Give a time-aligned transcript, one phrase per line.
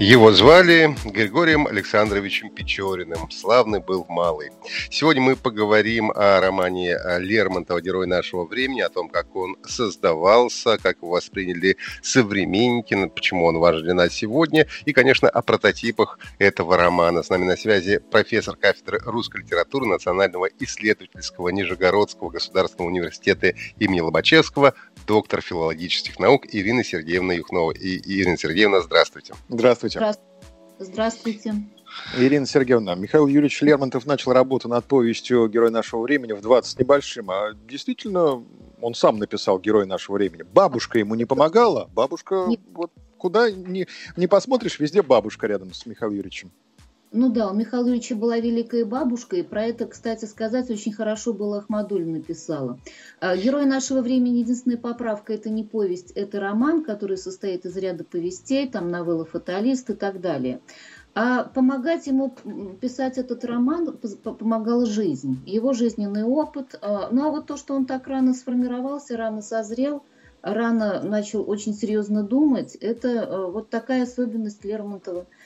[0.00, 3.28] Его звали Григорием Александровичем Печориным.
[3.32, 4.52] Славный был малый.
[4.90, 10.98] Сегодня мы поговорим о романе Лермонтова «Герой нашего времени», о том, как он создавался, как
[10.98, 17.24] его восприняли современники, почему он важен для нас сегодня, и, конечно, о прототипах этого романа.
[17.24, 24.74] С нами на связи профессор кафедры русской литературы Национального исследовательского Нижегородского государственного университета имени Лобачевского,
[25.08, 27.72] доктор филологических наук Ирина Сергеевна Юхнова.
[27.72, 29.34] И, Ирина Сергеевна, здравствуйте.
[29.48, 29.87] Здравствуйте.
[29.96, 30.28] Здравствуйте.
[30.78, 31.54] Здравствуйте.
[32.16, 37.30] Ирина Сергеевна, Михаил Юрьевич Лермонтов начал работу над повестью «Герой нашего времени» в 20 небольшим.
[37.30, 38.44] А действительно,
[38.80, 40.42] он сам написал «Герой нашего времени».
[40.42, 41.90] Бабушка ему не помогала?
[41.92, 42.60] Бабушка, Нет.
[42.72, 46.52] вот куда не, не посмотришь, везде бабушка рядом с Михаилом Юрьевичем.
[47.10, 51.32] Ну да, у Михаила Юрьевича была великая бабушка, и про это, кстати сказать, очень хорошо
[51.32, 52.78] было Ахмадуль написала.
[53.18, 58.04] А, Герой нашего времени, единственная поправка, это не повесть, это роман, который состоит из ряда
[58.04, 60.60] повестей, там новелла «Фаталист» и так далее.
[61.14, 62.34] А помогать ему
[62.80, 66.78] писать этот роман помогала жизнь, его жизненный опыт.
[66.82, 70.02] А, ну а вот то, что он так рано сформировался, рано созрел,
[70.42, 75.26] рано начал очень серьезно думать, это э, вот такая особенность Лермонтова–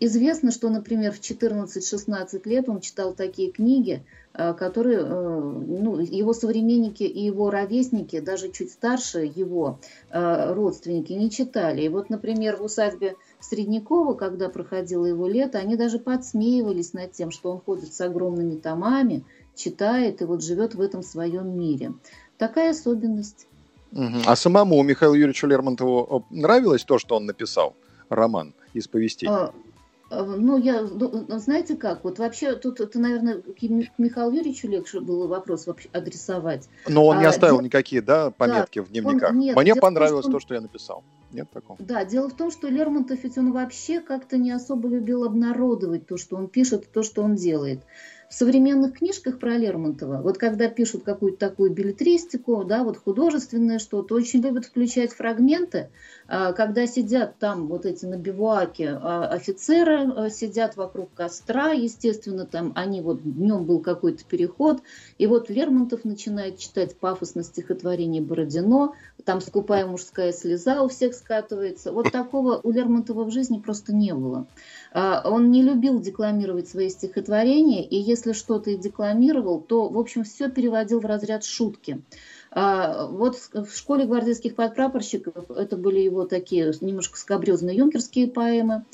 [0.00, 4.02] известно, что, например, в 14-16 лет он читал такие книги,
[4.34, 9.78] а, которые э, ну, его современники и его ровесники, даже чуть старше его
[10.10, 11.82] родственники, не читали.
[11.82, 17.30] И вот, например, в усадьбе Среднякова, когда проходило его лето, они даже подсмеивались над тем,
[17.30, 21.92] что он ходит с огромными томами, читает и вот живет в этом своем мире.
[22.36, 23.46] Такая особенность.
[24.26, 27.76] А самому Михаилу Юрьевичу Лермонтову нравилось то, что он написал?
[28.08, 29.28] Роман из повестей?
[29.28, 29.52] А,
[30.08, 35.00] а, ну, я, ну, знаете как, вот вообще тут это, наверное, к Михаилу Юрьевичу легче
[35.00, 36.68] было вопрос вообще адресовать.
[36.88, 39.30] Но он не а, оставил а, никакие, да, пометки да, в дневниках.
[39.30, 41.02] Он, нет, Мне понравилось том, что то, что я написал.
[41.32, 41.76] Нет такого?
[41.82, 46.16] Да, дело в том, что Лермонтов ведь он вообще как-то не особо любил обнародовать то,
[46.16, 47.80] что он пишет, то, что он делает
[48.28, 54.14] в современных книжках про Лермонтова, вот когда пишут какую-то такую билетристику, да, вот художественное что-то,
[54.14, 55.90] очень любят включать фрагменты,
[56.26, 62.46] а, когда сидят там вот эти на бивуаке а, офицеры, а, сидят вокруг костра, естественно,
[62.46, 64.82] там они вот днем был какой-то переход,
[65.18, 68.94] и вот Лермонтов начинает читать пафосное стихотворение Бородино,
[69.24, 71.92] там скупая мужская слеза у всех скатывается.
[71.92, 74.46] Вот такого у Лермонтова в жизни просто не было.
[74.94, 80.50] Он не любил декламировать свои стихотворения, и если что-то и декламировал, то, в общем, все
[80.50, 82.02] переводил в разряд шутки.
[82.54, 88.84] Вот в школе гвардейских подпрапорщиков это были его такие немножко скобрезные юнкерские поэмы.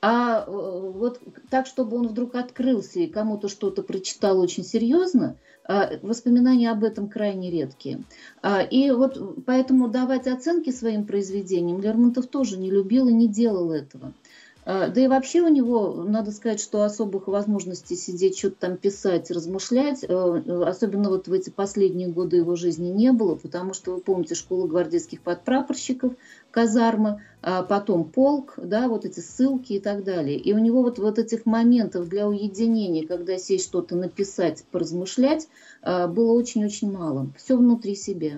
[0.00, 5.90] А э, вот так, чтобы он вдруг открылся и кому-то что-то прочитал очень серьезно, а,
[6.02, 8.02] воспоминания об этом крайне редкие.
[8.40, 13.72] А, и вот поэтому давать оценки своим произведениям Лермонтов тоже не любил и не делал
[13.72, 14.14] этого.
[14.70, 19.30] А, да и вообще у него, надо сказать, что особых возможностей сидеть, что-то там писать,
[19.30, 24.02] размышлять, э, особенно вот в эти последние годы его жизни не было, потому что вы
[24.02, 26.12] помните школу гвардейских подпрапорщиков,
[26.50, 30.36] казарма, а потом полк, да, вот эти ссылки и так далее.
[30.36, 35.48] И у него вот, вот этих моментов для уединения, когда сесть что-то написать, поразмышлять,
[35.82, 37.28] было очень-очень мало.
[37.38, 38.34] Все внутри себя.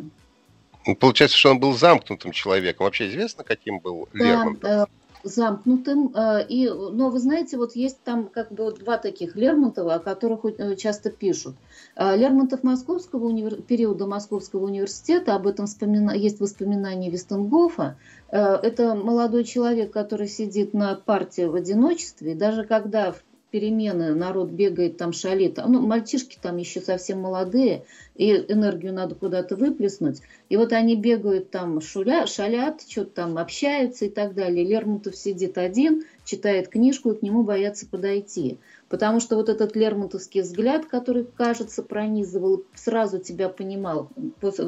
[0.86, 2.84] Ну, получается, что он был замкнутым человеком.
[2.84, 4.88] Вообще известно, каким был да, Лермонтов?
[5.22, 6.12] Замкнутым.
[6.14, 10.44] Э, и, но вы знаете, вот есть там как бы два таких Лермонтова, о которых
[10.44, 11.56] э, часто пишут.
[11.96, 13.62] Э, Лермонтов Московского универ...
[13.62, 16.12] периода Московского университета, об этом вспомина...
[16.12, 17.96] есть воспоминания Вестенгофа.
[18.28, 24.96] Это молодой человек, который сидит на партии в одиночестве, даже когда в перемены, народ бегает,
[24.96, 25.58] там шалит.
[25.58, 27.84] Ну, мальчишки там еще совсем молодые,
[28.16, 30.20] и энергию надо куда-то выплеснуть.
[30.48, 34.64] И вот они бегают там, шуля, шалят, что-то там общаются и так далее.
[34.64, 38.58] Лермонтов сидит один, читает книжку, и к нему боятся подойти.
[38.90, 44.10] Потому что вот этот лермонтовский взгляд, который, кажется, пронизывал, сразу тебя понимал,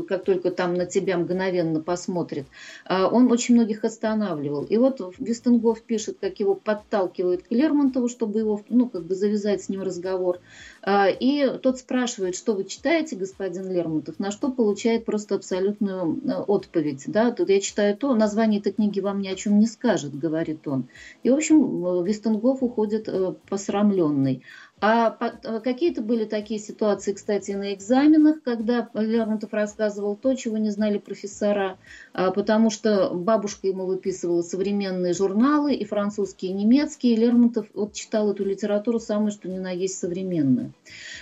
[0.09, 2.47] как только там на тебя мгновенно посмотрит,
[2.85, 4.63] а, он очень многих останавливал.
[4.63, 9.65] И вот Вестенгоф пишет, как его подталкивают к Лермонтову, чтобы его, ну, как бы завязать
[9.65, 10.39] с ним разговор.
[10.85, 16.35] А, и тот спрашивает, что вы читаете, господин Лермонтов, на что получает просто абсолютную э,
[16.43, 17.05] отповедь.
[17.07, 17.31] Да?
[17.31, 20.89] Тут я читаю то, название этой книги вам ни о чем не скажет, говорит он.
[21.23, 24.43] И, в общем, Вестенгоф уходит э, посрамлен обреченный.
[24.85, 25.17] А
[25.63, 31.79] какие-то были такие ситуации, кстати, на экзаменах, когда Лермонтов рассказывал то, чего не знали профессора,
[32.13, 37.93] а, потому что бабушка ему выписывала современные журналы, и французские, и немецкие, и Лермонтов вот
[37.93, 40.73] читал эту литературу самую, что ни на есть современную.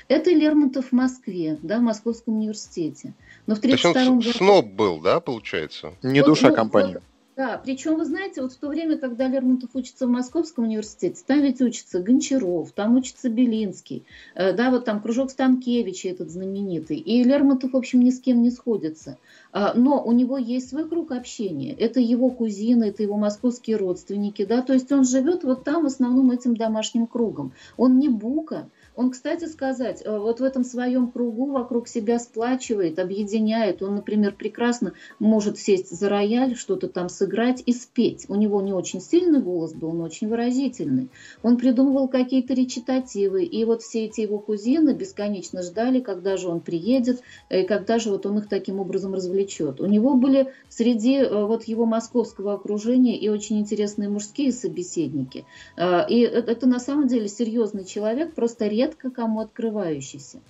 [0.08, 3.12] Это Лермонтов в Москве, да, в Московском университете.
[3.46, 4.38] Но в 1932 году...
[4.38, 5.92] сноб был, да, получается?
[6.02, 6.94] Не вот, душа ну, компании.
[6.94, 7.02] Вот,
[7.40, 11.40] да, причем, вы знаете, вот в то время, когда Лермонтов учится в Московском университете, там
[11.40, 14.04] ведь учится Гончаров, там учится Белинский,
[14.34, 18.42] э, да, вот там кружок Станкевича этот знаменитый, и Лермонтов, в общем, ни с кем
[18.42, 19.16] не сходится.
[19.52, 24.44] А, но у него есть свой круг общения, это его кузины, это его московские родственники,
[24.44, 27.52] да, то есть он живет вот там в основном этим домашним кругом.
[27.78, 32.98] Он не бука, он, кстати сказать, э, вот в этом своем кругу вокруг себя сплачивает,
[32.98, 33.82] объединяет.
[33.82, 38.26] Он, например, прекрасно может сесть за рояль, что-то там сыграть и спеть.
[38.28, 41.08] У него не очень сильный голос был, но очень выразительный.
[41.42, 43.44] Он придумывал какие-то речитативы.
[43.44, 48.10] И вот все эти его кузины бесконечно ждали, когда же он приедет, и когда же
[48.10, 49.80] вот он их таким образом развлечет.
[49.80, 55.46] У него были среди э, вот его московского окружения и очень интересные мужские собеседники.
[55.76, 60.40] Э, и это на самом деле серьезный человек, просто редко кому открывающийся.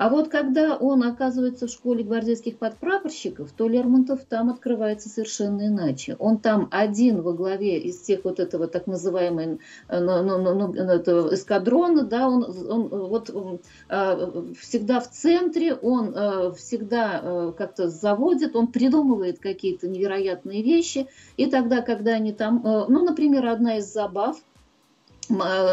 [0.00, 6.16] А вот когда он оказывается в школе гвардейских подпрапорщиков, то Лермонтов там открывается совершенно иначе.
[6.18, 9.58] Он там один во главе из всех вот этого так называемого
[9.90, 13.60] ну, ну, ну, ну, этого эскадрона, да, он, он вот он,
[13.90, 21.08] э, всегда в центре, он э, всегда э, как-то заводит, он придумывает какие-то невероятные вещи,
[21.36, 24.49] и тогда, когда они там, э, ну, например, одна из забав, Э,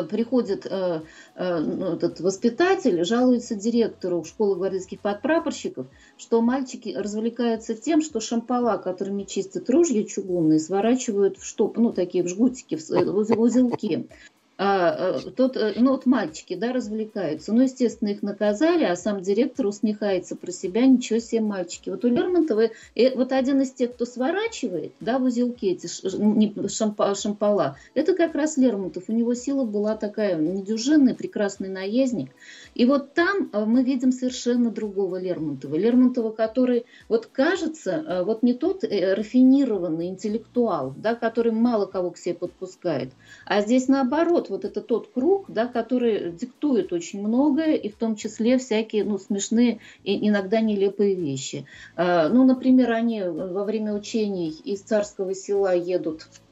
[0.10, 1.02] приходит э,
[1.36, 5.88] э, ну, этот воспитатель, жалуется директору школы гвардейских подпрапорщиков,
[6.18, 12.24] что мальчики развлекаются тем, что шампала, которыми чистят ружья чугунные, сворачивают в штоп, ну, такие
[12.24, 14.08] в жгутики, в узелки
[14.60, 17.54] а, э, тот, э, ну вот мальчики, да, развлекаются.
[17.54, 21.92] Ну, естественно, их наказали, а сам директор усмехается про себя, ничего себе мальчики.
[21.92, 25.88] Вот у Лермонтова, э, вот один из тех, кто сворачивает, да, в узелке эти
[26.70, 29.04] шампа, шампала, это как раз Лермонтов.
[29.10, 32.32] У него сила была такая недюжинная, прекрасный наездник.
[32.74, 35.76] И вот там мы видим совершенно другого Лермонтова.
[35.76, 42.34] Лермонтова, который, вот кажется, вот не тот рафинированный интеллектуал, да, который мало кого к себе
[42.34, 43.12] подпускает,
[43.46, 48.16] а здесь наоборот, вот это тот круг, да, который диктует очень многое, и в том
[48.16, 51.66] числе всякие ну, смешные и иногда нелепые вещи.
[51.96, 56.47] А, ну, например, они во время учений из царского села едут Э,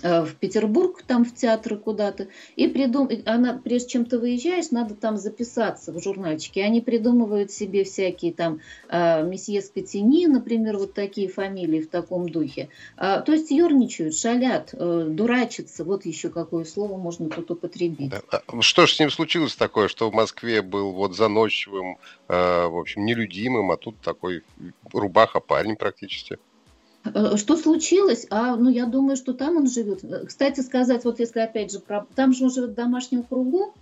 [0.00, 3.10] в Петербург, там в театры куда-то, и придум...
[3.26, 6.64] она, прежде чем ты выезжаешь, надо там записаться в журнальчике.
[6.64, 12.68] Они придумывают себе всякие там э, месье Скотини, например, вот такие фамилии в таком духе.
[12.96, 15.84] А, то есть ерничают, шалят, э, дурачатся.
[15.84, 18.10] Вот еще какое слово можно тут употребить.
[18.10, 18.22] Да.
[18.30, 21.98] А что ж с ним случилось такое, что в Москве был вот заносчивым,
[22.28, 24.42] в общем, нелюдимым, а тут такой
[24.92, 26.38] рубаха парень практически?
[27.14, 28.26] Э, что случилось?
[28.30, 30.04] А, ну, я думаю, что там он живет.
[30.26, 32.06] Кстати сказать, вот если опять же, про...
[32.14, 33.72] там же он живет в домашнем кругу,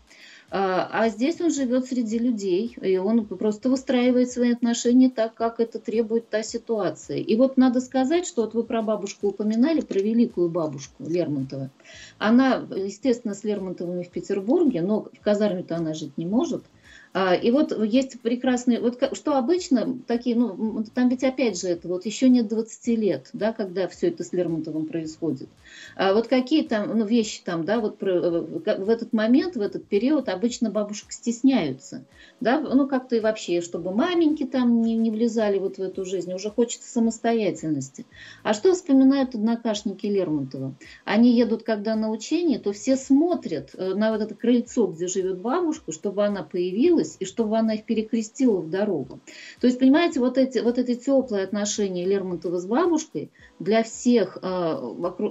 [0.53, 5.61] а, а здесь он живет среди людей, и он просто выстраивает свои отношения так, как
[5.61, 7.19] это требует та ситуация.
[7.19, 11.71] И вот надо сказать, что вот вы про бабушку упоминали, про великую бабушку Лермонтова.
[12.19, 16.65] Она, естественно, с Лермонтовыми в Петербурге, но в казарме-то она жить не может–
[17.13, 22.07] и вот есть прекрасные, вот что обычно такие, ну, там ведь опять же это вот
[22.07, 25.49] еще нет 20 лет, да, когда все это с Лермонтовым происходит.
[25.97, 29.87] А вот какие там, ну, вещи там, да, вот э, в этот момент, в этот
[29.87, 32.05] период обычно бабушек стесняются,
[32.39, 36.33] да, ну, как-то и вообще, чтобы маменьки там не, не влезали вот в эту жизнь,
[36.33, 38.07] уже хочется самостоятельности.
[38.45, 40.75] А что вспоминают однокашники Лермонтова?
[41.05, 45.39] Они едут, когда на учение, то все смотрят э, на вот это крыльцо, где живет
[45.39, 49.21] бабушка, чтобы она появилась, случилось, и чтобы она их перекрестила в дорогу.
[49.61, 54.81] То есть, понимаете, вот эти, вот эти теплые отношения Лермонтова с бабушкой для всех, а,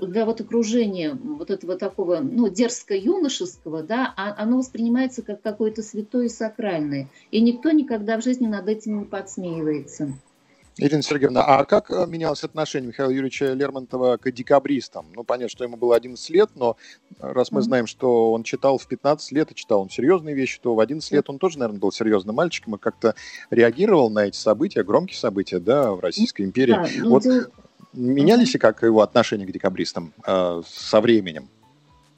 [0.02, 6.26] для вот окружения вот этого такого, ну, дерзко-юношеского, да, а, оно воспринимается как какое-то святое
[6.26, 7.10] и сакральное.
[7.32, 10.14] И никто никогда в жизни над этим не подсмеивается.
[10.78, 15.08] Ирина Сергеевна, а как э, менялось отношение Михаила Юрьевича Лермонтова к декабристам?
[15.14, 16.78] Ну, понятно, что ему было 11 лет, но
[17.20, 20.76] раз мы знаем, что он читал в 15 лет и читал он серьезные вещи, то
[20.76, 23.16] в 11 лет он тоже, наверное, был серьезным мальчиком и как-то
[23.50, 26.74] реагировал на эти события, громкие события, да, в Российской империи.
[26.74, 27.26] Да, ну, вот
[27.94, 31.50] менялись ли как его отношение к декабристам э, со временем?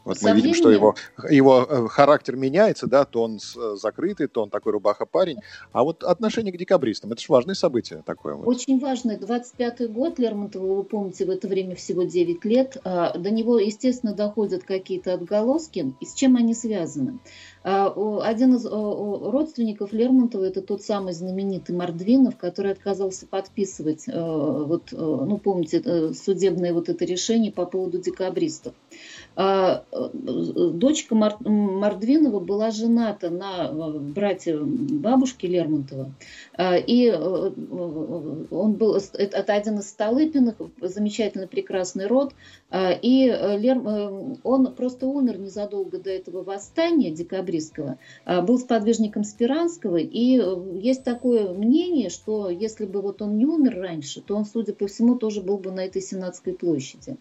[0.03, 0.96] Вот Со мы видим, что его,
[1.29, 5.38] его э, характер меняется, да, то он э, закрытый, то он такой рубаха-парень.
[5.72, 8.34] А вот отношение к декабристам, это же важное событие такое.
[8.34, 8.48] Вот.
[8.48, 9.17] Очень важное.
[9.17, 12.77] 25-й год Лермонтова, вы помните, в это время всего 9 лет.
[12.84, 15.93] А, до него, естественно, доходят какие-то отголоски.
[16.00, 17.20] И с чем они связаны?
[17.63, 26.13] Один из родственников Лермонтова, это тот самый знаменитый Мордвинов, который отказался подписывать, вот, ну, помните,
[26.13, 28.74] судебное вот это решение по поводу декабристов.
[29.35, 30.09] А, э,
[30.73, 36.11] дочка Мордвинова была жената на э, брате бабушки Лермонтова.
[36.57, 37.51] А, и э,
[38.51, 42.33] он был, это один из Столыпиных, замечательно прекрасный род.
[42.69, 43.29] А, и
[44.43, 47.97] он просто умер незадолго до этого восстания декабристского.
[48.25, 49.97] Был сподвижником Спиранского.
[49.97, 50.41] И
[50.79, 54.88] есть такое мнение, что если бы вот он не умер раньше, то он, судя по
[54.88, 57.17] всему, тоже был бы на этой Сенатской площади.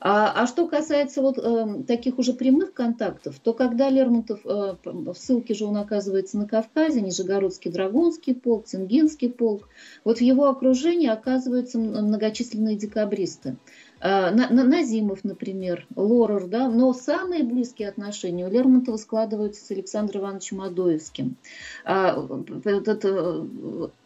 [0.00, 5.14] А, а что касается вот э, таких уже прямых контактов, то когда Лермонтов, э, в
[5.14, 9.68] ссылке же он оказывается на Кавказе, Нижегородский Драгунский полк, Тенгинский полк,
[10.04, 13.56] вот в его окружении оказываются многочисленные декабристы.
[14.00, 20.60] Э, Назимов, например, Лорер, да, но самые близкие отношения у Лермонтова складываются с Александром Ивановичем
[20.60, 21.36] Адоевским.
[21.84, 22.16] А,
[22.64, 23.46] это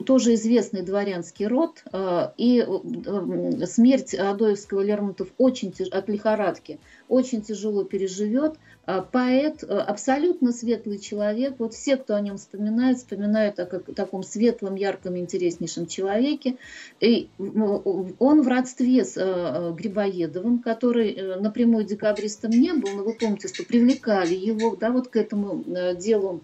[0.04, 1.82] тоже известный дворянский род,
[2.36, 2.66] и
[3.66, 6.78] смерть Адоевского Лермонтов очень от лихорадки
[7.10, 8.54] очень тяжело переживет.
[8.86, 11.56] А, поэт, абсолютно светлый человек.
[11.58, 16.56] Вот все, кто о нем вспоминает, вспоминают о таком светлом, ярком, интереснейшем человеке.
[17.00, 19.14] И он в родстве с
[19.76, 25.08] Грибоедовым, который э, напрямую декабристом не был, но вы помните, что привлекали его да, вот
[25.08, 26.40] к этому э, делу,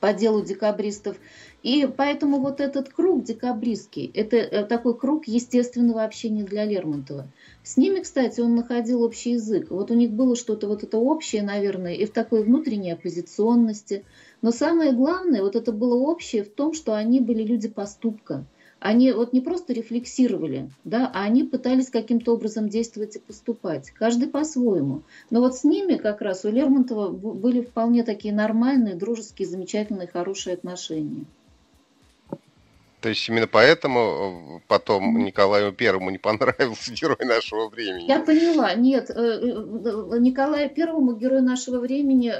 [0.00, 1.16] по делу декабристов.
[1.64, 7.26] И поэтому вот этот круг декабристский, это э, такой круг естественного общения для Лермонтова.
[7.62, 9.70] С ними, кстати, он находил общий язык.
[9.70, 14.04] Вот у них было что-то вот это общее, наверное, и в такой внутренней оппозиционности.
[14.42, 18.44] Но самое главное, вот это было общее в том, что они были люди поступка
[18.80, 24.28] они вот не просто рефлексировали, да, а они пытались каким-то образом действовать и поступать, каждый
[24.28, 25.04] по-своему.
[25.30, 30.52] Но вот с ними как раз у Лермонтова были вполне такие нормальные, дружеские, замечательные, хорошие
[30.52, 31.24] отношения.
[33.04, 38.08] То есть именно поэтому э, потом Николаю Первому не понравился герой нашего времени.
[38.08, 42.32] Я поняла, нет, э, э, Николаю Первому герой нашего времени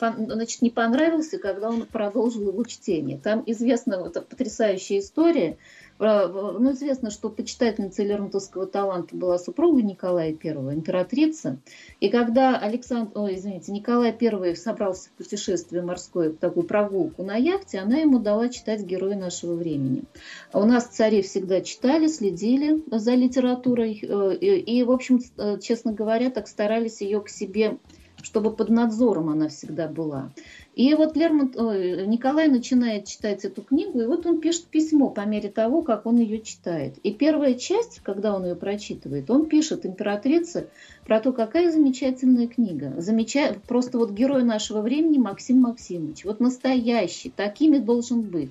[0.00, 3.18] значит, не понравился, когда он продолжил его чтение.
[3.18, 5.58] Там известна вот потрясающая история,
[5.98, 11.58] ну, известно, что почитательницей лермонтовского таланта была супруга Николая I, императрица.
[12.00, 17.36] И когда Александр, ой, извините, Николай I собрался в путешествие морское, в такую прогулку на
[17.36, 20.04] яхте, она ему дала читать «Герои нашего времени».
[20.52, 23.98] У нас цари всегда читали, следили за литературой.
[24.02, 27.78] Э, и, в общем, э, честно говоря, так старались ее к себе
[28.26, 30.30] чтобы под надзором она всегда была.
[30.74, 35.48] И вот Лермонт, Николай начинает читать эту книгу, и вот он пишет письмо по мере
[35.48, 36.98] того, как он ее читает.
[37.04, 40.66] И первая часть, когда он ее прочитывает, он пишет императрице
[41.04, 42.94] про то, какая замечательная книга.
[42.98, 43.54] Замеча...
[43.68, 48.50] Просто вот герой нашего времени Максим Максимович, вот настоящий, такими должен быть.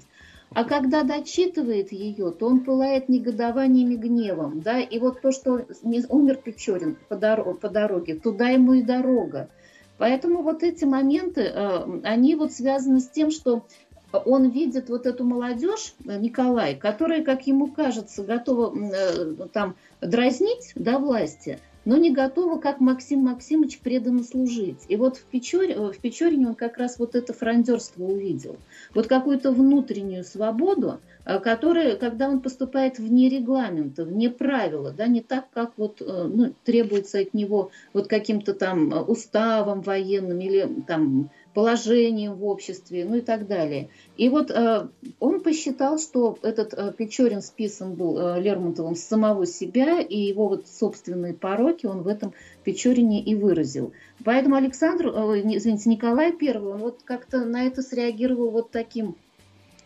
[0.52, 4.62] А когда дочитывает ее, то он пылает негодованием и гневом.
[4.62, 4.80] Да?
[4.80, 9.50] И вот то, что не умер Печорин по, дор- по дороге, туда ему и дорога.
[9.98, 13.66] Поэтому вот эти моменты, э, они вот связаны с тем, что
[14.12, 20.74] он видит вот эту молодежь, э, Николай, которая, как ему кажется, готова э, там дразнить
[20.76, 24.84] до власти, но не готова, как Максим Максимович, преданно служить.
[24.88, 28.58] И вот в, Печоре, в Печорине он как раз вот это фрондерство увидел.
[28.94, 35.46] Вот какую-то внутреннюю свободу, которая, когда он поступает вне регламента, вне правила, да, не так,
[35.54, 42.46] как вот, ну, требуется от него вот каким-то там уставом военным или там положением в
[42.46, 43.88] обществе, ну и так далее.
[44.18, 44.88] И вот э,
[45.22, 50.50] он посчитал, что этот э, Печорин списан был э, Лермонтовым с самого себя, и его
[50.50, 52.34] вот собственные пороки он в этом
[52.66, 53.94] Печорине и выразил.
[54.26, 59.16] Поэтому Александр, э, извините, Николай I, он вот как-то на это среагировал вот таким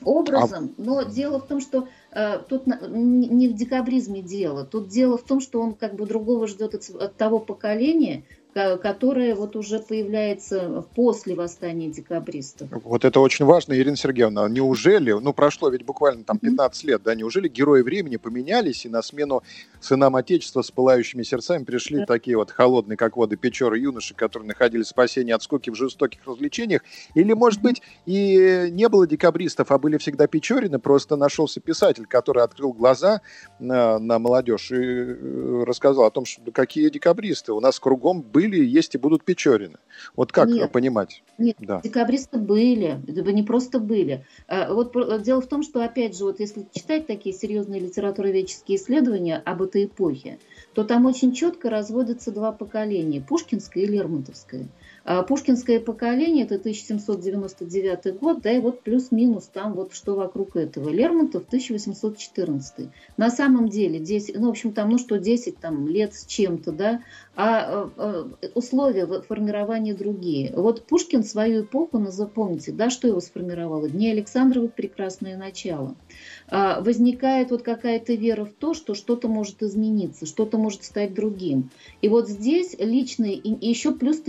[0.03, 0.73] образом.
[0.75, 0.81] А...
[0.81, 4.65] Но дело в том, что э, тут не в декабризме дело.
[4.65, 8.23] Тут дело в том, что он как бы другого ждет от, от того поколения,
[8.53, 12.69] которая вот уже появляется после восстания декабристов.
[12.83, 14.49] Вот это очень важно, Ирина Сергеевна.
[14.49, 19.03] Неужели, ну прошло ведь буквально там 15 лет, да, неужели герои времени поменялись, и на
[19.03, 19.43] смену
[19.79, 22.05] сынам Отечества с пылающими сердцами пришли да.
[22.07, 26.81] такие вот холодные, как воды Печоры юноши, которые находили спасение от скуки в жестоких развлечениях?
[27.13, 32.43] Или, может быть, и не было декабристов, а были всегда Печорины, просто нашелся писатель, который
[32.43, 33.21] открыл глаза
[33.59, 38.38] на, на молодежь и э, рассказал о том, что какие декабристы, у нас кругом были
[38.39, 39.77] были, есть и будут Печорины.
[40.15, 41.23] Вот как нет, понимать?
[41.37, 41.81] Нет, да.
[41.83, 44.25] декабристы были, не просто были.
[44.47, 44.93] А, вот
[45.23, 49.85] дело в том, что, опять же, вот если читать такие серьезные литературоведческие исследования об этой
[49.85, 50.39] эпохе,
[50.73, 54.69] то там очень четко разводятся два поколения, Пушкинское и Лермонтовское.
[55.11, 60.89] А пушкинское поколение это 1799 год, да, и вот плюс-минус там вот что вокруг этого.
[60.89, 62.89] Лермонтов 1814.
[63.17, 66.71] На самом деле 10, ну, в общем, там, ну что, 10 там, лет с чем-то,
[66.71, 67.01] да,
[67.35, 70.53] а, а условия формирования другие.
[70.55, 73.89] Вот Пушкин свою эпоху, ну, запомните, да, что его сформировало?
[73.89, 75.95] Дни Александровых прекрасное начало.
[76.49, 81.71] А, возникает вот какая-то вера в то, что что-то может измениться, что-то может стать другим.
[82.03, 84.19] И вот здесь личный, и еще плюс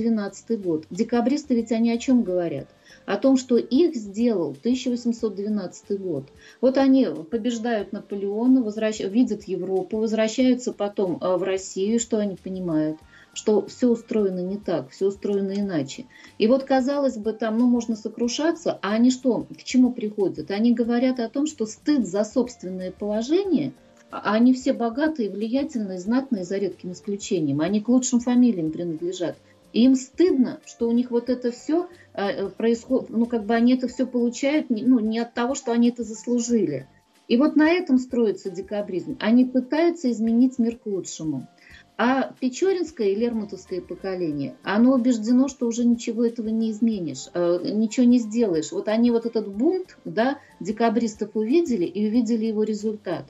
[0.00, 0.86] 1812 год.
[0.90, 2.68] Декабристы ведь они о чем говорят?
[3.06, 6.24] О том, что их сделал 1812 год.
[6.60, 9.00] Вот они побеждают Наполеона, возвращ...
[9.00, 12.98] видят Европу, возвращаются потом а, в Россию, что они понимают?
[13.32, 16.06] что все устроено не так, все устроено иначе.
[16.38, 20.50] И вот, казалось бы, там, ну, можно сокрушаться, а они что, к чему приходят?
[20.50, 23.72] Они говорят о том, что стыд за собственное положение,
[24.10, 29.36] а они все богатые, влиятельные, знатные, за редким исключением, они к лучшим фамилиям принадлежат.
[29.72, 33.74] И им стыдно, что у них вот это все э, происходит, ну, как бы они
[33.74, 36.88] это все получают, ну, не от того, что они это заслужили.
[37.28, 39.16] И вот на этом строится декабризм.
[39.20, 41.46] Они пытаются изменить мир к лучшему.
[41.96, 48.06] А Печоринское и Лермонтовское поколение, оно убеждено, что уже ничего этого не изменишь, э, ничего
[48.06, 48.72] не сделаешь.
[48.72, 53.26] Вот они вот этот бунт, да, декабристов увидели и увидели его результат.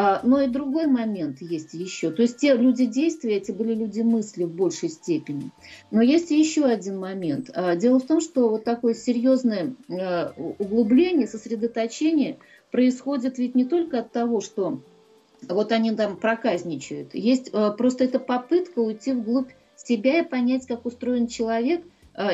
[0.00, 2.12] А, но и другой момент есть еще.
[2.12, 5.50] То есть те люди действия, эти были люди мысли в большей степени.
[5.90, 7.50] Но есть еще один момент.
[7.52, 12.38] А, дело в том, что вот такое серьезное э, углубление, сосредоточение
[12.70, 14.78] происходит ведь не только от того, что
[15.48, 17.16] вот они там проказничают.
[17.16, 21.82] Есть э, просто эта попытка уйти вглубь себя и понять, как устроен человек,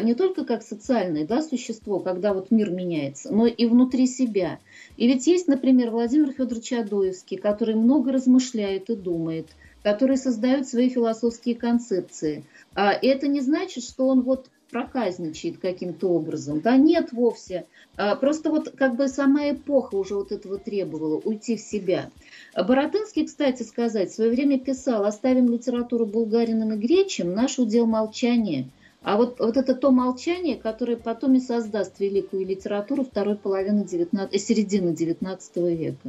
[0.02, 4.58] не только как социальное да, существо, когда вот мир меняется, но и внутри себя.
[4.96, 9.48] И ведь есть, например, Владимир Федорович Адоевский, который много размышляет и думает,
[9.82, 12.44] который создает свои философские концепции.
[12.74, 16.60] А это не значит, что он вот проказничает каким-то образом.
[16.60, 17.64] Да нет вовсе.
[17.96, 22.10] А, просто вот как бы сама эпоха уже вот этого требовала, уйти в себя.
[22.56, 28.68] Боротынский, кстати сказать, в свое время писал, оставим литературу булгариным и гречем, наш удел молчание.
[29.04, 34.42] А вот, вот это то молчание, которое потом и создаст великую литературу второй половины 19,
[34.42, 36.08] середины XIX века.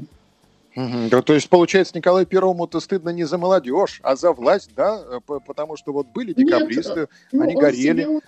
[0.77, 1.09] Угу.
[1.11, 5.01] Да, то есть, получается, Николаю Первому-то стыдно не за молодежь, а за власть, да?
[5.45, 8.03] Потому что вот были декабристы, Нет, ну, они горели.
[8.03, 8.21] Себе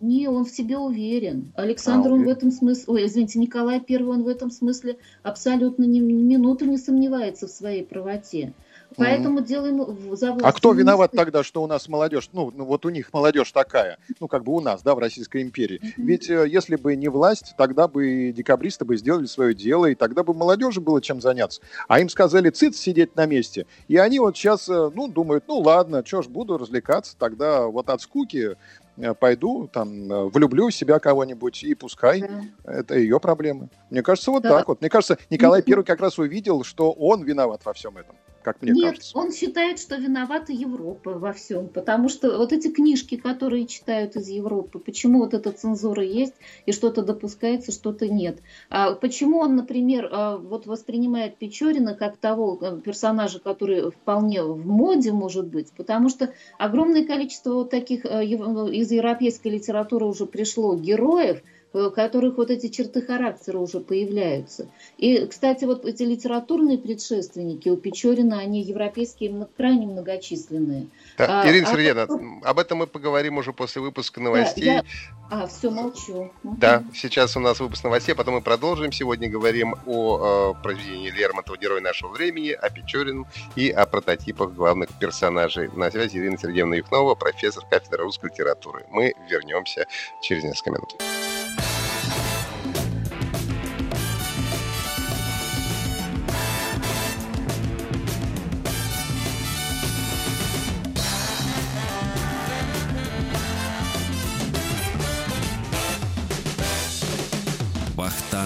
[0.00, 1.52] не, он в себе уверен.
[1.54, 5.84] Александр, а, он в этом смысле, ой, извините, Николай Первый, он в этом смысле абсолютно
[5.84, 8.52] ни, ни минуту не сомневается в своей правоте.
[8.96, 10.44] Поэтому mm делаем за власть.
[10.44, 13.98] А кто виноват тогда, что у нас молодежь, ну, ну вот у них молодежь такая,
[14.18, 15.80] ну как бы у нас, да, в Российской империи.
[15.80, 15.92] Mm-hmm.
[15.98, 20.24] Ведь э, если бы не власть, тогда бы декабристы бы сделали свое дело, и тогда
[20.24, 21.60] бы молодежи было чем заняться.
[21.86, 23.66] А им сказали цит сидеть на месте.
[23.88, 27.88] И они вот сейчас, э, ну, думают, ну ладно, что ж, буду развлекаться, тогда вот
[27.88, 28.56] от скуки
[28.98, 32.42] Э, пойду, там, э, влюблю в себя кого-нибудь, и пускай, да.
[32.64, 33.68] это ее проблемы.
[33.90, 34.50] Мне кажется, вот да.
[34.50, 34.80] так вот.
[34.80, 38.70] Мне кажется, Николай Первый как раз увидел, что он виноват во всем этом как мне
[38.70, 39.18] Нет, кажется.
[39.18, 44.28] он считает, что виновата Европа во всем, потому что вот эти книжки, которые читают из
[44.28, 48.38] Европы, почему вот эта цензура есть, и что-то допускается, что-то нет.
[48.70, 54.64] А почему он, например, а, вот воспринимает Печорина как того э, персонажа, который вполне в
[54.64, 60.76] моде может быть, потому что огромное количество вот таких э, из европейской литературы уже пришло
[60.76, 61.42] героев,
[61.84, 64.68] у которых вот эти черты характера уже появляются.
[64.96, 70.86] И, кстати, вот эти литературные предшественники у Печорина, они европейские крайне многочисленные.
[71.18, 72.42] Да, а, Ирина а Сергеевна, потом...
[72.44, 74.64] об этом мы поговорим уже после выпуска новостей.
[74.64, 74.84] Да, я...
[75.30, 76.32] А, все, молчу.
[76.42, 78.92] Да, сейчас у нас выпуск новостей, а потом мы продолжим.
[78.92, 84.90] Сегодня говорим о э, произведении Лермонтова «Герой нашего времени», о Печорин и о прототипах главных
[84.98, 85.68] персонажей.
[85.74, 88.86] На связи Ирина Сергеевна Юхнова, профессор кафедры русской литературы.
[88.90, 89.86] Мы вернемся
[90.22, 91.35] через несколько минут.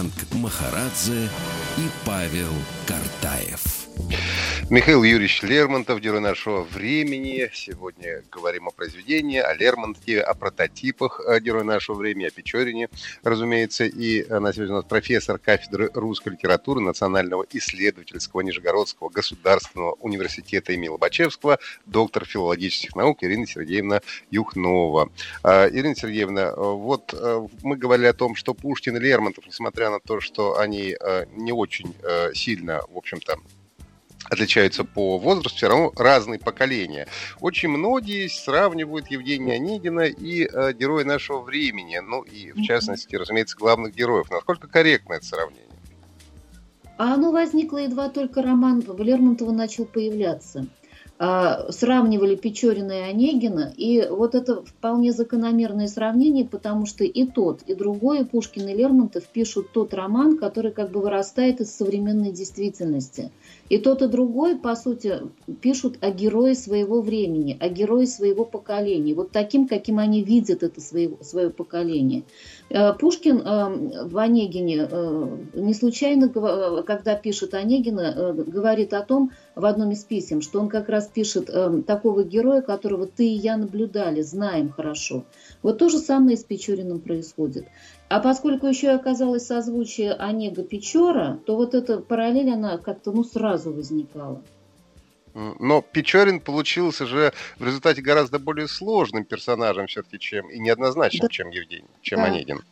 [0.00, 1.28] Вахтанг Махарадзе
[1.76, 2.52] и Павел
[2.86, 3.60] Картаев.
[4.70, 7.50] Михаил Юрьевич Лермонтов, герой нашего времени.
[7.52, 12.88] Сегодня говорим о произведении, о Лермонтове, о прототипах э, героя нашего времени, о Печорине,
[13.24, 13.82] разумеется.
[13.86, 20.72] И э, на сегодня у нас профессор кафедры русской литературы Национального исследовательского Нижегородского государственного университета
[20.72, 25.10] имени Лобачевского, доктор филологических наук Ирина Сергеевна Юхнова.
[25.42, 27.12] Э, Ирина Сергеевна, вот
[27.64, 30.96] мы говорили о том, что Пушкин и Лермонтов, несмотря на то, что они
[31.34, 31.92] не очень
[32.34, 33.36] сильно, в общем-то,
[34.30, 37.08] отличаются по возрасту, все равно разные поколения.
[37.40, 43.56] Очень многие сравнивают Евгения Онегина и э, героя нашего времени, ну и, в частности, разумеется,
[43.56, 44.30] главных героев.
[44.30, 45.66] Насколько корректно это сравнение?
[46.96, 50.66] А оно возникло едва только роман Лермонтова начал появляться.
[51.22, 57.60] А, сравнивали Печорина и Онегина, и вот это вполне закономерное сравнение, потому что и тот,
[57.66, 62.32] и другой, и Пушкин и Лермонтов пишут тот роман, который как бы вырастает из современной
[62.32, 63.30] действительности.
[63.70, 65.20] И тот, и другой, по сути,
[65.60, 70.80] пишут о герое своего времени, о герое своего поколения, вот таким, каким они видят это
[70.80, 72.24] свое, свое поколение.
[72.68, 76.28] Э, Пушкин э, в Онегине э, не случайно,
[76.82, 81.48] когда пишет Онегина, говорит о том в одном из писем, что он как раз пишет
[81.86, 85.24] такого героя, которого ты и я наблюдали, знаем хорошо.
[85.62, 87.66] Вот то же самое с Печориным происходит.
[88.10, 93.72] А поскольку еще оказалось созвучие Онега Печора, то вот эта параллель, она как-то ну сразу
[93.72, 94.42] возникала.
[95.32, 101.28] Но Печорин получился же в результате гораздо более сложным персонажем все-таки, чем и неоднозначным, да.
[101.28, 102.24] чем Евгений, чем да.
[102.24, 102.62] Онегин.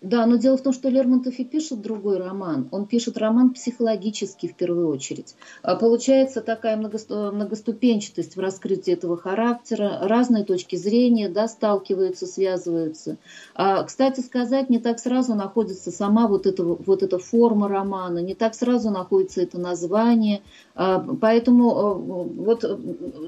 [0.00, 2.68] Да, но дело в том, что Лермонтов и пишет другой роман.
[2.70, 5.34] Он пишет роман психологический в первую очередь.
[5.62, 13.18] А получается такая многоступенчатость в раскрытии этого характера, разные точки зрения, да, сталкиваются, связываются.
[13.54, 18.34] А, кстати сказать, не так сразу находится сама вот эта, вот эта форма романа, не
[18.34, 20.40] так сразу находится это название.
[20.74, 22.64] А, поэтому а, вот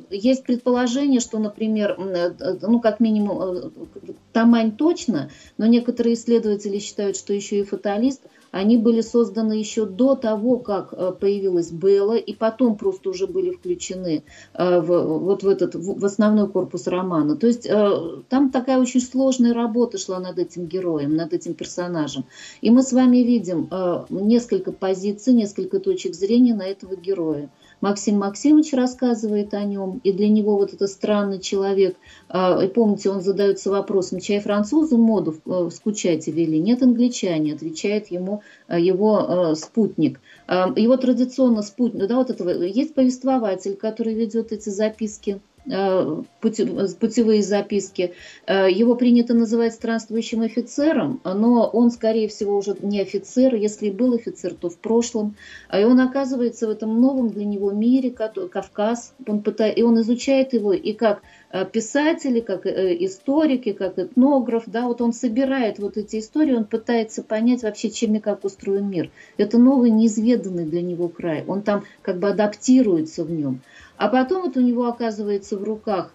[0.09, 1.99] есть предположение, что, например,
[2.63, 3.71] ну как минимум
[4.33, 10.15] Тамань точно, но некоторые исследователи считают, что еще и фаталист, они были созданы еще до
[10.15, 15.49] того, как э, появилась Белла, и потом просто уже были включены э, в, вот в
[15.49, 17.35] этот в основной корпус романа.
[17.37, 22.27] То есть э, там такая очень сложная работа шла над этим героем, над этим персонажем.
[22.61, 23.71] И мы с вами видим
[24.11, 27.49] несколько позиций, несколько точек зрения на этого героя.
[27.83, 31.97] Максим Максимович рассказывает о нем, и для него вот это странный человек.
[32.29, 36.61] А, и помните, он задается вопросом, чай французы моду э, скучать вели?
[36.61, 40.21] Нет, англичане, отвечает ему э, его э, спутник.
[40.49, 48.15] Его традиционно спутник, да, вот этого, есть повествователь, который ведет эти записки путевые записки.
[48.47, 53.55] Э, его принято называть странствующим офицером, но он, скорее всего, уже не офицер.
[53.55, 55.37] Если был офицер, то в прошлом.
[55.69, 59.15] А и он оказывается в этом новом для него мире, Кавказ.
[59.27, 61.23] Он пытает, и он изучает его и как э,
[61.73, 64.65] писатели, как историки, как этнограф.
[64.67, 68.89] Да, вот он собирает вот эти истории, он пытается понять вообще, чем и как устроен
[68.89, 69.11] мир.
[69.37, 71.45] Это новый, неизведанный для него край.
[71.47, 73.61] Он там как бы адаптируется в нем.
[73.97, 76.11] А потом вот у него оказывается в руках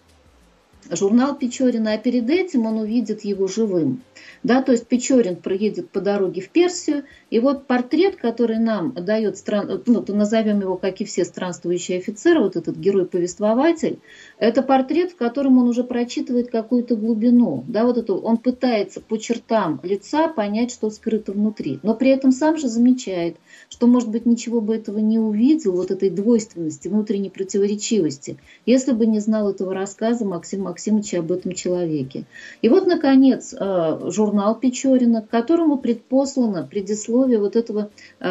[0.92, 4.02] журнал Печорина, а перед этим он увидит его живым.
[4.44, 9.38] Да, то есть Печорин проедет по дороге в Персию, и вот портрет, который нам дает,
[9.38, 9.82] стран...
[9.86, 14.00] ну, назовем его, как и все странствующие офицеры, вот этот герой-повествователь,
[14.38, 17.64] это портрет, в котором он уже прочитывает какую-то глубину.
[17.68, 22.32] Да, вот это, он пытается по чертам лица понять, что скрыто внутри, но при этом
[22.32, 23.38] сам же замечает,
[23.70, 29.06] что, может быть, ничего бы этого не увидел, вот этой двойственности, внутренней противоречивости, если бы
[29.06, 32.26] не знал этого рассказа Максима Максимовича об этом человеке.
[32.62, 38.26] И вот, наконец, э, журнал Печорина, к которому предпослано предисловие вот этого э,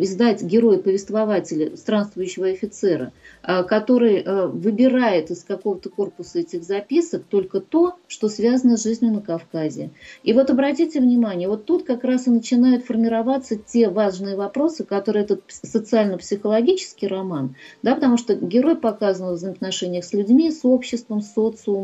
[0.00, 8.28] издать героя-повествователя, странствующего офицера, э, который выбирает из какого-то корпуса этих записок только то, что
[8.28, 9.90] связано с жизнью на Кавказе.
[10.24, 15.24] И вот обратите внимание, вот тут как раз и начинают формироваться те важные вопросы, которые
[15.24, 21.32] этот социально-психологический роман, да, потому что герой показан в взаимоотношениях с людьми, с обществом, с
[21.34, 21.83] социумом,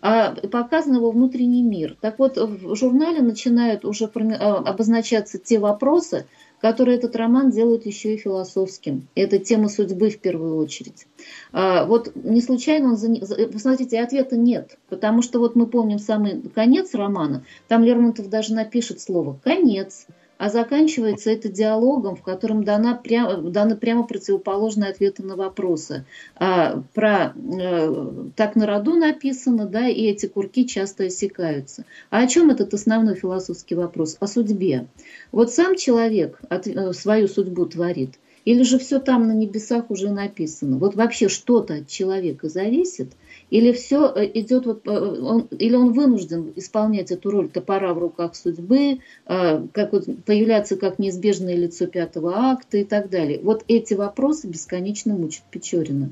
[0.00, 1.96] а показан его внутренний мир.
[2.00, 6.26] Так вот, в журнале начинают уже а, обозначаться те вопросы,
[6.60, 9.08] которые этот роман делают еще и философским.
[9.14, 11.06] Это тема судьбы в первую очередь.
[11.52, 13.16] А, вот не случайно он...
[13.52, 19.00] Посмотрите, ответа нет, потому что вот мы помним самый конец романа, там Лермонтов даже напишет
[19.00, 20.06] слово «конец»,
[20.40, 26.06] а заканчивается это диалогом, в котором дана прямо, даны прямо противоположные ответы на вопросы.
[26.34, 31.84] А, про э, так на роду написано, да, и эти курки часто осекаются.
[32.08, 34.16] А о чем этот основной философский вопрос?
[34.18, 34.86] О судьбе.
[35.30, 38.14] Вот сам человек от, э, свою судьбу творит,
[38.46, 40.78] или же все там на небесах уже написано?
[40.78, 43.12] Вот вообще что-то от человека зависит–
[43.50, 47.98] или все э, идет, вот, э, он, или он вынужден исполнять эту роль топора в
[47.98, 53.40] руках судьбы, э, как вот, появляться как неизбежное лицо пятого акта и так далее.
[53.42, 56.10] Вот эти вопросы бесконечно мучат Печорина.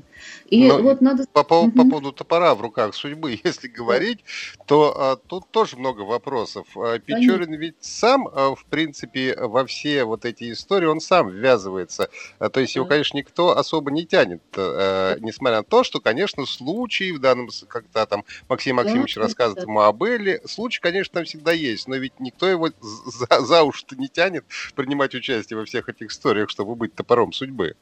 [0.49, 1.25] И Но вот надо...
[1.31, 1.71] по, по, угу.
[1.71, 4.19] по поводу топора в руках судьбы, если говорить,
[4.65, 6.67] то а, тут тоже много вопросов.
[6.75, 12.09] А, Печорин ведь сам, а, в принципе, во все вот эти истории, он сам ввязывается
[12.39, 17.19] То есть его, конечно, никто особо не тянет, несмотря на то, что, конечно, случаи в
[17.19, 21.95] данном, когда там Максим Максимович рассказывает ему об Элле, случай, конечно, там всегда есть, но
[21.95, 26.75] ведь никто его за, за уши не тянет принимать участие во всех этих историях, чтобы
[26.75, 27.75] быть топором судьбы.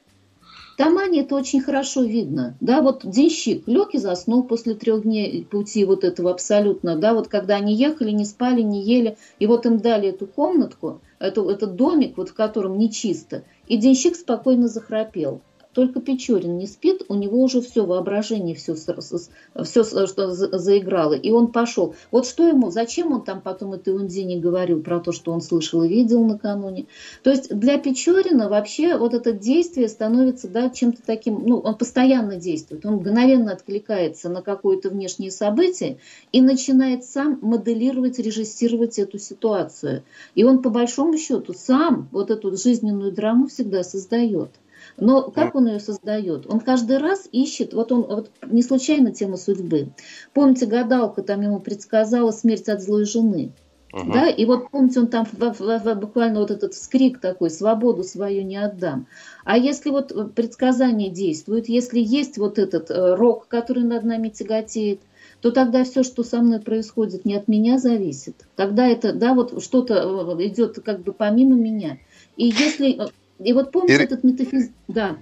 [0.77, 2.55] Тамане это очень хорошо видно.
[2.61, 6.95] Да, вот денщик лег и заснул после трех дней пути вот этого абсолютно.
[6.95, 11.01] Да, вот когда они ехали, не спали, не ели, и вот им дали эту комнатку,
[11.17, 15.41] эту, этот домик, вот в котором нечисто, и денщик спокойно захрапел.
[15.77, 21.51] Только Печорин не спит, у него уже все воображение, все, все что заиграло, и он
[21.51, 21.93] пошел.
[22.09, 25.83] Вот что ему, зачем он там потом этой Ундине говорил про то, что он слышал
[25.83, 26.87] и видел накануне.
[27.21, 32.37] То есть для Печорина вообще вот это действие становится да, чем-то таким, ну, он постоянно
[32.37, 35.99] действует, он мгновенно откликается на какое-то внешнее событие
[36.31, 40.01] и начинает сам моделировать, режиссировать эту ситуацию.
[40.33, 44.49] И он по большому счету сам вот эту жизненную драму всегда создает.
[44.97, 46.45] Но как он ее создает?
[46.47, 49.89] Он каждый раз ищет, вот он вот не случайно тема судьбы.
[50.33, 53.51] Помните, гадалка там ему предсказала смерть от злой жены.
[53.93, 54.13] Uh-huh.
[54.13, 58.03] Да, и вот помните, он там в, в, в, буквально вот этот скрик такой, свободу
[58.03, 59.07] свою не отдам.
[59.45, 64.99] А если вот предсказание действует, если есть вот этот э, рок, который над нами тяготеет,
[65.41, 68.35] то тогда все, что со мной происходит, не от меня зависит.
[68.55, 69.95] Тогда это, да, вот что-то
[70.37, 71.97] э, идет как бы помимо меня.
[72.35, 73.07] И если э,
[73.39, 74.01] и вот помните Ир...
[74.01, 74.71] этот метафизик...
[74.87, 75.17] Да.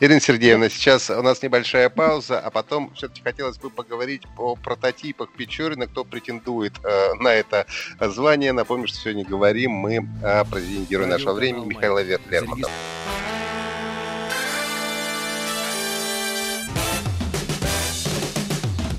[0.00, 5.32] Ирина Сергеевна, сейчас у нас небольшая пауза, а потом все-таки хотелось бы поговорить о прототипах
[5.32, 7.66] Печорина, кто претендует э, на это
[8.00, 8.52] звание.
[8.52, 12.72] Напомню, что сегодня говорим мы о произведении героя нашего времени Михаила Лермонтова.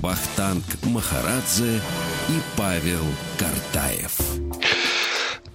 [0.02, 1.80] Вахтанг Махарадзе
[2.28, 3.04] и Павел
[3.38, 4.43] Картаев.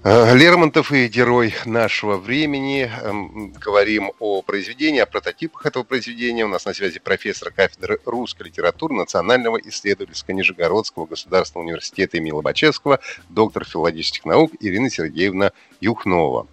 [0.01, 2.89] Э, Лермонтов и герой нашего времени.
[3.03, 6.45] Эм, говорим о произведении, о прототипах этого произведения.
[6.45, 12.99] У нас на связи профессор кафедры русской литературы Национального исследовательского Нижегородского государственного университета имени Лобачевского,
[13.27, 16.47] доктор филологических наук Ирина Сергеевна Юхнова.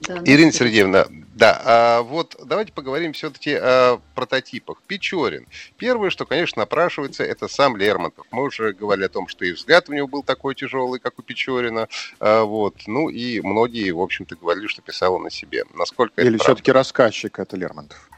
[0.00, 1.06] Да, Ирина Сергеевна,
[1.40, 4.82] да, а вот давайте поговорим все-таки о прототипах.
[4.86, 5.46] Печорин.
[5.78, 8.26] Первое, что, конечно, напрашивается, это сам Лермонтов.
[8.30, 11.22] Мы уже говорили о том, что и взгляд у него был такой тяжелый, как у
[11.22, 11.88] Печорина.
[12.18, 12.74] А, вот.
[12.86, 15.64] Ну и многие, в общем-то, говорили, что писал он на себе.
[15.72, 18.10] Насколько Или все-таки рассказчик это Лермонтов?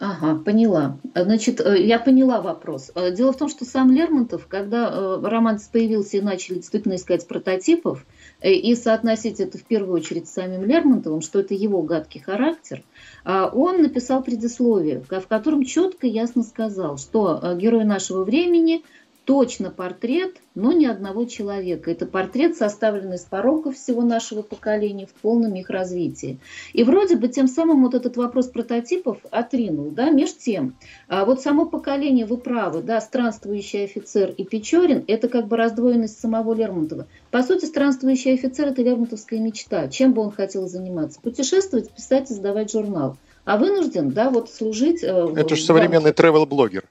[0.00, 0.96] Ага, поняла.
[1.12, 2.92] Значит, э, я поняла вопрос.
[2.94, 7.26] Э, дело в том, что сам Лермонтов, когда э, роман появился и начали действительно искать
[7.26, 8.06] прототипов,
[8.42, 12.82] и соотносить это в первую очередь с самим Лермонтовым, что это его гадкий характер,
[13.24, 18.84] он написал предисловие, в котором четко и ясно сказал, что герой нашего времени–
[19.28, 21.90] точно портрет, но не одного человека.
[21.90, 26.38] Это портрет, составленный из пороков всего нашего поколения в полном их развитии.
[26.72, 29.90] И вроде бы тем самым вот этот вопрос прототипов отринул.
[29.90, 30.08] Да?
[30.08, 30.76] Меж тем,
[31.08, 36.18] а вот само поколение, вы правы, да, странствующий офицер и Печорин, это как бы раздвоенность
[36.18, 37.06] самого Лермонтова.
[37.30, 39.88] По сути, странствующий офицер– это лермонтовская мечта.
[39.88, 41.20] Чем бы он хотел заниматься?
[41.20, 43.18] Путешествовать, писать, издавать журнал.
[43.44, 45.04] А вынужден, да, вот служить...
[45.04, 46.84] Э, это же современный travel-блогер.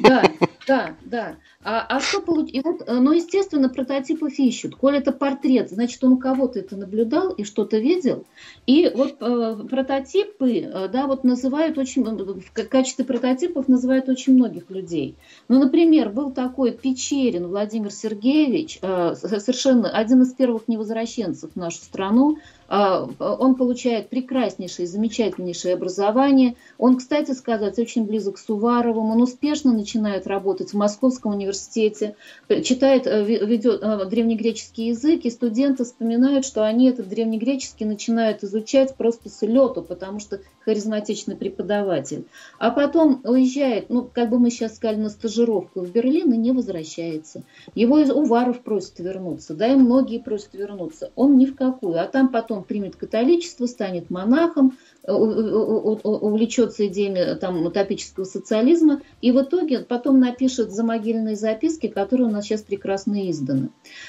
[0.00, 0.22] Да,
[0.66, 1.34] да, да.
[1.64, 2.62] А, а что получить?
[2.62, 4.76] Вот, э, ну, естественно, прототипов ищут.
[4.76, 8.26] Коль это портрет, значит, он у кого-то это наблюдал и что-то видел.
[8.66, 14.70] И вот э, прототипы, э, да, вот называют очень, в качестве прототипов называют очень многих
[14.70, 15.16] людей.
[15.48, 21.78] Ну, например, был такой Печерин Владимир Сергеевич, э, совершенно один из первых невозвращенцев в нашу
[21.78, 22.36] страну,
[22.68, 26.56] а, он получает прекраснейшее, замечательнейшее образование.
[26.78, 29.10] Он, кстати сказать, очень близок к Суваровым.
[29.10, 35.84] Он успешно начинает работать в Московском университете, читает, э, ведет э, древнегреческий язык, и студенты
[35.84, 42.26] вспоминают, что они этот древнегреческий начинают изучать просто с лету, потому что харизматичный преподаватель.
[42.58, 46.52] А потом уезжает, ну, как бы мы сейчас сказали, на стажировку в Берлин и не
[46.52, 47.44] возвращается.
[47.74, 51.10] Его из Уваров просят вернуться, да, и многие просят вернуться.
[51.14, 52.00] Он ни в какую.
[52.00, 59.80] А там потом примет католичество, станет монахом, увлечется идеями там, утопического социализма и в итоге
[59.80, 63.68] потом напишет замогильные записки, которые у нас сейчас прекрасно изданы.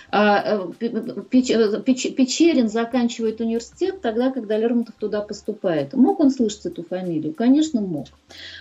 [0.10, 0.92] А, э,
[1.30, 5.94] Печерин заканчивает университет тогда, когда Лермонтов туда поступает.
[5.94, 7.34] Мог он слышать эту фамилию?
[7.34, 8.08] Конечно, мог.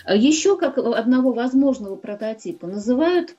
[0.08, 3.36] Еще как одного возможного прототипа называют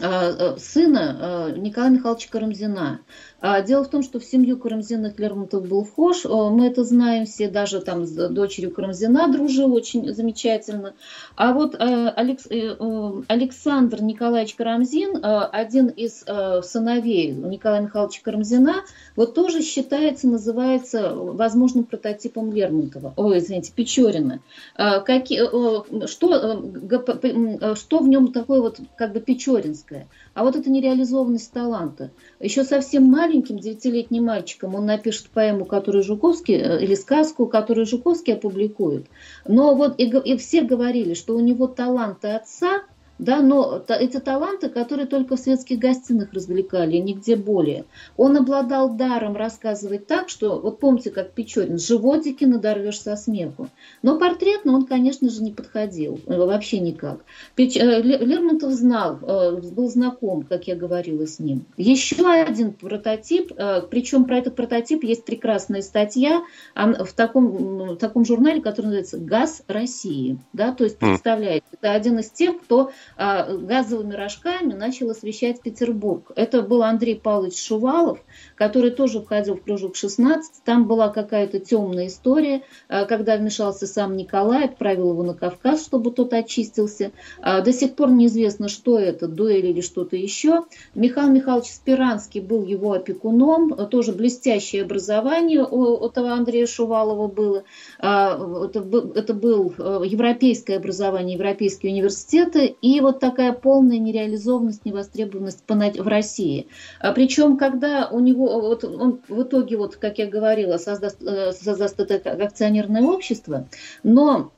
[0.00, 3.00] Э, э, сына э, Николая Михайловича Карамзина.
[3.40, 6.24] А, дело в том, что в семью Карамзиных Лермонтов был вхож.
[6.24, 10.94] Мы это знаем все, даже там с дочерью Карамзина дружил очень замечательно.
[11.36, 16.24] А вот Александр Николаевич Карамзин, один из
[16.68, 18.82] сыновей Николая Михайловича Карамзина,
[19.14, 23.14] вот тоже считается, называется возможным прототипом Лермонтова.
[23.16, 24.40] Ой, извините, Печорина.
[24.76, 30.08] Какие, что, что в нем такое вот как бы печоринское?
[30.38, 32.12] А вот это нереализованность таланта.
[32.38, 38.34] Еще совсем маленьким, девятилетним мальчиком, он напишет поэму, которую Жуковский, э, или сказку, которую Жуковский
[38.34, 39.06] опубликует.
[39.48, 42.84] Но вот и, и все говорили, что у него таланты отца–
[43.18, 47.84] да, но эти таланты, которые только в светских гостиных развлекали, нигде более.
[48.16, 53.68] Он обладал даром рассказывать так, что, вот помните, как Печорин, животики надорвешь со смеху.
[54.02, 57.24] Но портретно он, конечно же, не подходил, э, вообще никак.
[57.54, 57.76] Печ...
[57.76, 61.66] Э, Лермонтов знал, э, был знаком, как я говорила с ним.
[61.76, 63.52] Еще один прототип,
[63.90, 66.42] причем про этот прототип есть прекрасная статья
[66.74, 70.38] в таком, в таком журнале, который называется «Газ России».
[70.52, 76.32] Да, то есть, представляете, это один из тех, кто газовыми рожками начал освещать Петербург.
[76.36, 78.20] Это был Андрей Павлович Шувалов,
[78.54, 80.64] который тоже входил в кружок 16.
[80.64, 86.10] Там была какая-то темная история, а, когда вмешался сам Николай, отправил его на Кавказ, чтобы
[86.10, 87.12] тот очистился.
[87.40, 90.64] А, до сих пор неизвестно, что это, дуэль или что-то еще.
[90.94, 97.64] Михаил Михайлович Спиранский был его опекуном, тоже блестящее образование у этого Андрея Шувалова было.
[97.98, 102.76] Это, был европейское образование, европейские университеты.
[102.80, 106.68] И вот такая полная нереализованность, невостребованность в России.
[107.00, 111.52] А причем, когда у него, вот он в итоге, вот, как я говорила, создаст, э,
[111.52, 113.66] создаст это акционерное общество,
[114.02, 114.52] но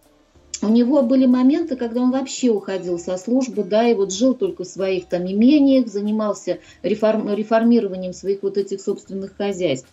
[0.63, 4.65] у него были моменты, когда он вообще уходил со службы, да, и вот жил только
[4.65, 9.89] в своих там имениях, занимался реформ, реформированием своих вот этих собственных хозяйств.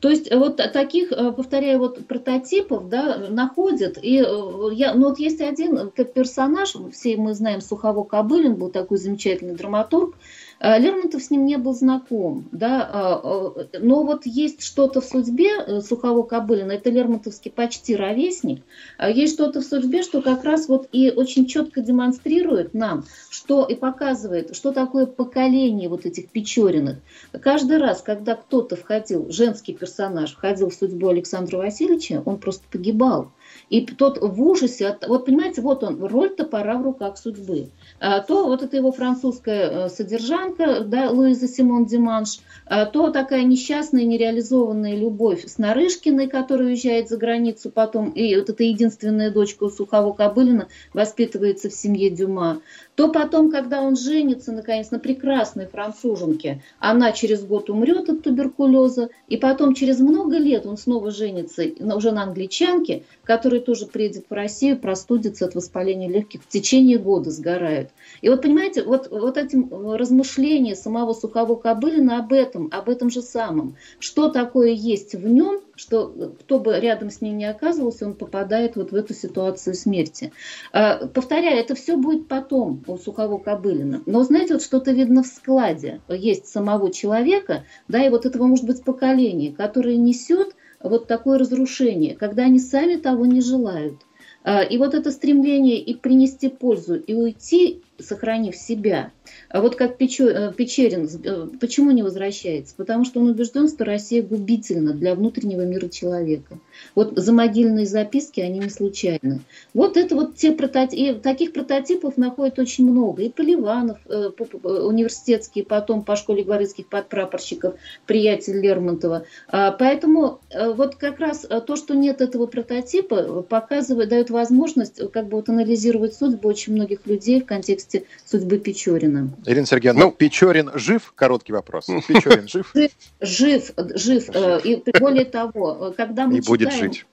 [0.00, 3.98] То есть вот таких, э, повторяю, вот прототипов да, находят.
[4.02, 8.98] И э, я, ну вот есть один персонаж, все мы знаем, Сухово Кобылин, был такой
[8.98, 14.62] замечательный драматург, Э, Лермонтов с ним не был знаком, да, э, э, но вот есть
[14.62, 18.62] что-то в судьбе Сухого Кобылина, это Лермонтовский почти ровесник,
[19.02, 23.74] есть что-то в судьбе, что как раз вот и очень четко демонстрирует нам, что и
[23.74, 26.98] показывает, что такое поколение вот этих Печориных.
[27.40, 33.32] Каждый раз, когда кто-то входил, женский персонаж, входил в судьбу Александра Васильевича, он просто погибал.
[33.70, 37.68] И тот в ужасе, от, вот понимаете, вот он, роль топора в руках судьбы.
[38.00, 43.44] А, то вот это его французская э, содержанка, да, Луиза Симон Диманш, а, то такая
[43.44, 49.64] несчастная, нереализованная любовь с Нарышкиной, которая уезжает за границу потом, и вот эта единственная дочка
[49.64, 52.60] у Сухого Кобылина воспитывается в семье Дюма
[53.00, 59.08] то потом, когда он женится, наконец, на прекрасной француженке, она через год умрет от туберкулеза,
[59.26, 64.34] и потом через много лет он снова женится уже на англичанке, которая тоже приедет в
[64.34, 67.90] Россию, простудится от воспаления легких, в течение года сгорает.
[68.20, 73.22] И вот понимаете, вот, вот этим размышления самого Сухого Кобылина об этом, об этом же
[73.22, 78.14] самом, что такое есть в нем, что кто бы рядом с ним не оказывался, он
[78.14, 80.32] попадает вот в эту ситуацию смерти.
[80.72, 84.02] А, повторяю, это все будет потом у Сухого Кобылина.
[84.04, 86.00] Но знаете, вот что-то видно в складе.
[86.08, 92.14] Есть самого человека, да, и вот этого может быть поколение, которое несет вот такое разрушение,
[92.16, 94.00] когда они сами того не желают.
[94.42, 99.12] А, и вот это стремление и принести пользу, и уйти, сохранив себя–
[99.52, 102.74] вот как э, Печерин, э, почему не возвращается?
[102.76, 106.58] Потому что он убежден, что Россия губительна для внутреннего мира человека.
[106.94, 109.40] Вот замогильные записки, они не случайны.
[109.74, 113.22] Вот это вот те прототипы, таких прототипов находят очень много.
[113.22, 114.30] И Поливанов, э,
[114.62, 117.74] университетский, потом по школе гвардейских подпрапорщиков,
[118.06, 119.24] приятель Лермонтова.
[119.48, 125.36] А, поэтому вот как раз то, что нет этого прототипа, показывает, дает возможность как бы
[125.36, 129.19] вот анализировать судьбу очень многих людей в контексте судьбы Печорина.
[129.20, 129.42] Печорина.
[129.46, 131.12] Ирина Сергеевна, ну, Печорин жив?
[131.14, 131.86] Короткий вопрос.
[132.08, 132.72] Печорин жив?
[133.20, 134.30] Жив, жив.
[134.34, 137.06] Э, и более того, э, когда мы И будет жить.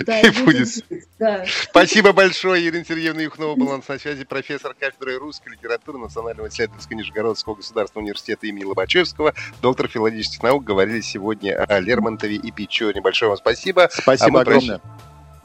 [0.00, 0.68] Да, и будет.
[0.68, 0.84] Жить,
[1.18, 1.44] да.
[1.70, 2.66] Спасибо большое.
[2.66, 8.46] Ирина Сергеевна Юхнова была на связи, профессор кафедры русской литературы Национального исследовательского Нижегородского государственного университета
[8.46, 10.64] имени Лобачевского, доктор филологических наук.
[10.64, 13.00] Говорили сегодня о Лермонтове и Печорине.
[13.00, 13.88] Большое вам спасибо.
[13.92, 14.78] Спасибо а огромное.
[14.78, 14.92] Прощ...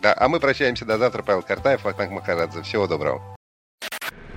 [0.01, 1.21] Да, а мы прощаемся до завтра.
[1.21, 2.63] Павел Картаев, Вахтанг Махарадзе.
[2.63, 3.37] Всего доброго.